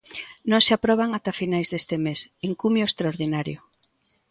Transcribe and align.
Non 0.49 0.61
se 0.65 0.71
aproban 0.77 1.09
ata 1.17 1.33
finais 1.41 1.67
deste 1.69 1.95
mes, 2.05 2.19
en 2.47 2.51
cumio 2.61 2.85
extraordinario. 2.87 3.59